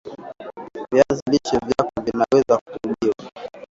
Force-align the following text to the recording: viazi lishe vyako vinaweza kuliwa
viazi 0.91 1.21
lishe 1.31 1.57
vyako 1.57 1.91
vinaweza 2.05 2.57
kuliwa 2.65 3.31